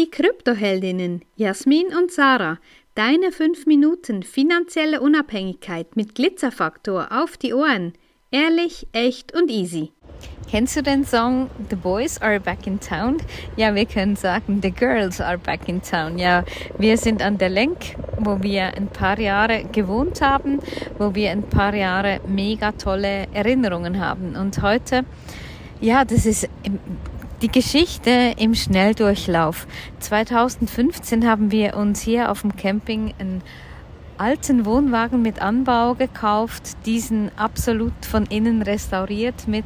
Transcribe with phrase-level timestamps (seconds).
[0.00, 2.56] Die Kryptoheldinnen Jasmin und Sarah,
[2.94, 7.92] deine 5 Minuten finanzielle Unabhängigkeit mit Glitzerfaktor auf die Ohren.
[8.30, 9.92] Ehrlich, echt und easy.
[10.50, 13.18] Kennst du den Song The Boys Are Back in Town?
[13.56, 16.18] Ja, wir können sagen The Girls Are Back in Town.
[16.18, 16.46] Ja,
[16.78, 20.60] wir sind an der Lenk, wo wir ein paar Jahre gewohnt haben,
[20.96, 24.34] wo wir ein paar Jahre mega tolle Erinnerungen haben.
[24.34, 25.04] Und heute,
[25.82, 26.48] ja, das ist
[27.42, 29.66] die Geschichte im Schnelldurchlauf.
[30.00, 33.42] 2015 haben wir uns hier auf dem Camping ein
[34.18, 39.64] alten Wohnwagen mit Anbau gekauft, diesen absolut von innen restauriert mit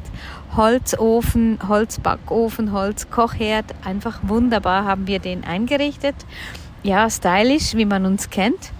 [0.55, 3.65] Holzofen, Holzbackofen, Holzkochherd.
[3.83, 6.15] Einfach wunderbar haben wir den eingerichtet.
[6.83, 8.71] Ja, stylisch, wie man uns kennt.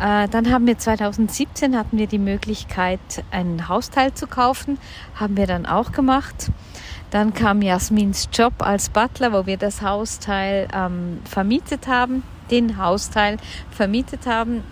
[0.00, 3.00] Äh, dann haben wir 2017 hatten wir die Möglichkeit,
[3.30, 4.78] ein Hausteil zu kaufen.
[5.14, 6.50] Haben wir dann auch gemacht.
[7.10, 13.38] Dann kam Jasmins Job als Butler, wo wir das Hausteil ähm, vermietet haben, den Hausteil
[13.70, 14.62] vermietet haben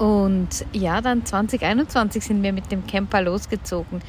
[0.00, 4.00] und ja, dann 2021 sind wir mit dem Camper losgezogen.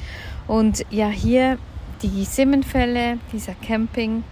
[0.46, 1.58] Und ja, hier
[2.00, 4.24] die Simmenfälle, dieser Camping,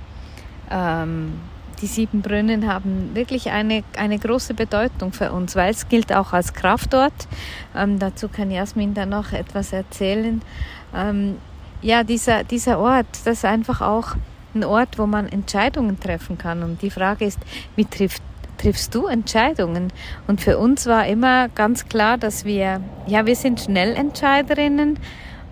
[0.70, 1.34] ähm,
[1.83, 6.33] die sieben Brunnen haben wirklich eine, eine große Bedeutung für uns, weil es gilt auch
[6.33, 7.28] als Kraftort.
[7.77, 10.41] Ähm, dazu kann Jasmin dann noch etwas erzählen.
[10.95, 11.36] Ähm,
[11.83, 14.17] ja, dieser, dieser Ort, das ist einfach auch
[14.55, 16.62] ein Ort, wo man Entscheidungen treffen kann.
[16.62, 17.39] Und die Frage ist,
[17.77, 18.23] wie trifft
[18.61, 19.91] triffst du Entscheidungen?
[20.27, 24.98] Und für uns war immer ganz klar, dass wir, ja, wir sind Schnellentscheiderinnen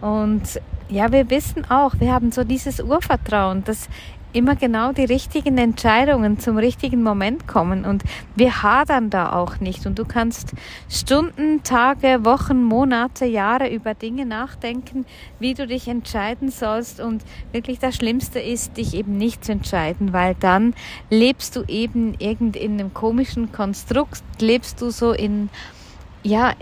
[0.03, 0.43] und
[0.91, 3.89] ja, wir wissen auch, wir haben so dieses Urvertrauen, dass
[4.33, 8.05] immer genau die richtigen Entscheidungen zum richtigen Moment kommen und
[8.37, 10.53] wir hadern da auch nicht und du kannst
[10.89, 15.07] Stunden, Tage, Wochen, Monate, Jahre über Dinge nachdenken,
[15.39, 20.13] wie du dich entscheiden sollst und wirklich das Schlimmste ist, dich eben nicht zu entscheiden,
[20.13, 20.75] weil dann
[21.11, 25.49] lebst du eben irgend in einem komischen Konstrukt, lebst du so in,
[26.23, 26.53] ja,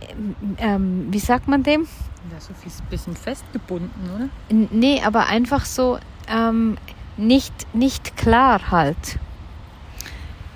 [0.59, 1.87] ähm, wie sagt man dem?
[2.33, 4.29] Ja, so ein bisschen festgebunden, oder?
[4.49, 5.99] Nee, aber einfach so,
[6.29, 6.77] ähm,
[7.17, 9.19] nicht, nicht klar halt.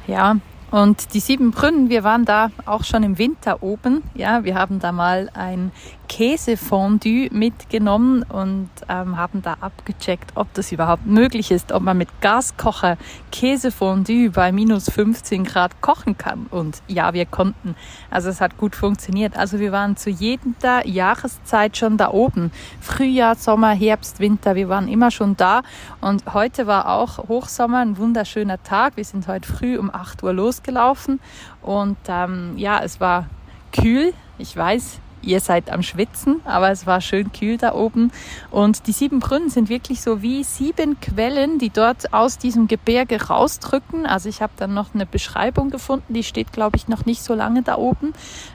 [0.06, 0.36] Ja,
[0.70, 4.02] und die sieben Brunnen, wir waren da auch schon im Winter oben.
[4.14, 5.72] Ja, wir haben da mal ein
[6.10, 12.08] Käsefondue mitgenommen und ähm, haben da abgecheckt, ob das überhaupt möglich ist, ob man mit
[12.20, 12.98] Gaskocher
[13.30, 16.46] Käsefondue bei minus 15 Grad kochen kann.
[16.50, 17.76] Und ja, wir konnten.
[18.10, 19.36] Also es hat gut funktioniert.
[19.36, 22.50] Also wir waren zu jeder Jahreszeit schon da oben.
[22.80, 25.62] Frühjahr, Sommer, Herbst, Winter, wir waren immer schon da.
[26.00, 28.96] Und heute war auch Hochsommer, ein wunderschöner Tag.
[28.96, 31.20] Wir sind heute früh um 8 Uhr losgelaufen
[31.62, 33.26] und ähm, ja, es war
[33.70, 34.12] kühl.
[34.38, 38.12] Ich weiß, ihr seid am Schwitzen, aber es war schön kühl da oben.
[38.50, 43.28] Und die sieben Brunnen sind wirklich so wie sieben Quellen, die dort aus diesem Gebirge
[43.28, 44.06] rausdrücken.
[44.06, 47.34] Also ich habe dann noch eine Beschreibung gefunden, die steht, glaube ich, noch nicht so
[47.34, 48.12] lange da oben,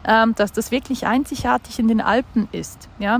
[0.07, 2.89] ähm, dass das wirklich einzigartig in den Alpen ist.
[2.99, 3.19] Ja,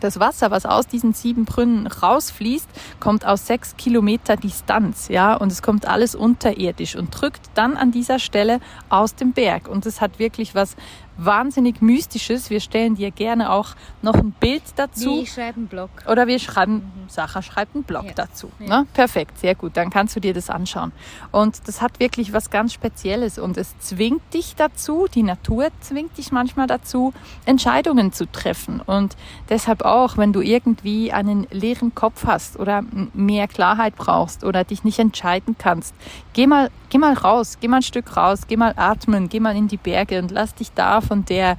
[0.00, 2.68] das Wasser, was aus diesen sieben Brunnen rausfließt,
[3.00, 7.90] kommt aus sechs Kilometer Distanz, ja, und es kommt alles unterirdisch und drückt dann an
[7.90, 9.68] dieser Stelle aus dem Berg.
[9.68, 10.76] Und es hat wirklich was
[11.18, 12.48] wahnsinnig Mystisches.
[12.48, 15.18] Wir stellen dir gerne auch noch ein Bild dazu.
[15.18, 15.90] Wir schreiben einen Blog.
[16.06, 17.08] Oder wir schreiben, mhm.
[17.08, 18.12] Sacha schreibt einen Blog ja.
[18.14, 18.50] dazu.
[18.60, 18.80] Ja.
[18.80, 18.86] Ne?
[18.94, 19.76] Perfekt, sehr gut.
[19.76, 20.92] Dann kannst du dir das anschauen.
[21.32, 26.16] Und das hat wirklich was ganz Spezielles und es zwingt dich dazu, die Natur zwingt
[26.16, 27.12] dich manchmal dazu,
[27.44, 28.80] Entscheidungen zu treffen.
[28.80, 29.16] Und
[29.48, 34.84] deshalb auch, wenn du irgendwie einen leeren Kopf hast oder mehr Klarheit brauchst oder dich
[34.84, 35.94] nicht entscheiden kannst,
[36.32, 39.56] geh mal, geh mal raus, geh mal ein Stück raus, geh mal atmen, geh mal
[39.56, 41.56] in die Berge und lass dich da von der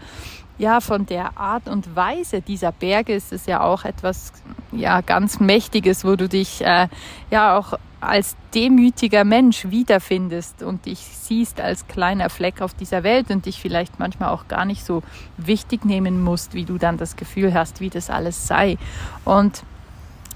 [0.60, 4.34] ja, von der Art und Weise dieser Berge ist es ja auch etwas
[4.74, 6.90] ja ganz Mächtiges, wo du dich äh,
[7.32, 13.30] ja auch als demütiger Mensch wiederfindest und dich siehst als kleiner Fleck auf dieser Welt
[13.30, 15.02] und dich vielleicht manchmal auch gar nicht so
[15.38, 18.78] wichtig nehmen musst, wie du dann das Gefühl hast, wie das alles sei.
[19.26, 19.64] Und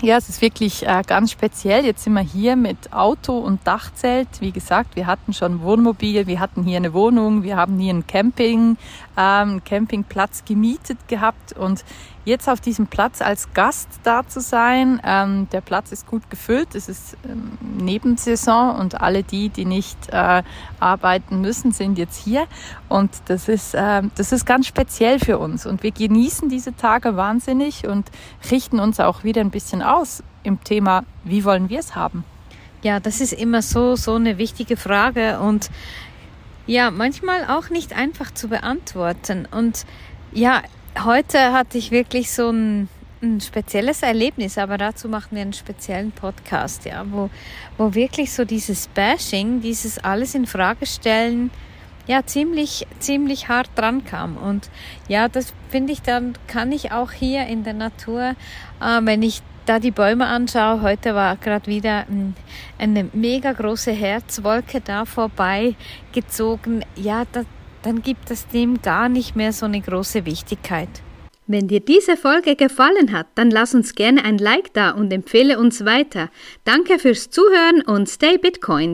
[0.03, 1.85] ja, es ist wirklich äh, ganz speziell.
[1.85, 4.27] Jetzt sind wir hier mit Auto und Dachzelt.
[4.41, 8.05] Wie gesagt, wir hatten schon Wohnmobil, wir hatten hier eine Wohnung, wir haben hier einen
[8.05, 8.75] Camping,
[9.15, 11.85] ähm, Campingplatz gemietet gehabt und
[12.25, 15.01] jetzt auf diesem Platz als Gast da zu sein.
[15.05, 19.97] Ähm, der Platz ist gut gefüllt, es ist ähm, Nebensaison und alle die, die nicht
[20.09, 20.43] äh,
[20.79, 22.45] arbeiten müssen, sind jetzt hier
[22.89, 27.15] und das ist, äh, das ist ganz speziell für uns und wir genießen diese Tage
[27.15, 28.09] wahnsinnig und
[28.51, 32.23] richten uns auch wieder ein bisschen aus im Thema, wie wollen wir es haben?
[32.81, 35.69] Ja, das ist immer so, so eine wichtige Frage und
[36.65, 39.85] ja, manchmal auch nicht einfach zu beantworten und
[40.33, 40.61] ja,
[41.03, 42.89] heute hatte ich wirklich so ein,
[43.21, 47.29] ein spezielles Erlebnis, aber dazu machen wir einen speziellen Podcast, ja, wo,
[47.77, 51.51] wo wirklich so dieses Bashing, dieses alles in Frage stellen,
[52.05, 54.35] ja, ziemlich, ziemlich hart dran kam.
[54.37, 54.69] Und
[55.07, 58.35] ja, das finde ich, dann kann ich auch hier in der Natur,
[58.81, 62.05] äh, wenn ich da die Bäume anschaue, heute war gerade wieder
[62.77, 65.75] eine mega große Herzwolke da vorbei
[66.11, 66.83] gezogen.
[66.95, 67.43] Ja, da,
[67.81, 70.89] dann gibt es dem gar nicht mehr so eine große Wichtigkeit.
[71.45, 75.59] Wenn dir diese Folge gefallen hat, dann lass uns gerne ein Like da und empfehle
[75.59, 76.29] uns weiter.
[76.63, 78.91] Danke fürs Zuhören und stay Bitcoin.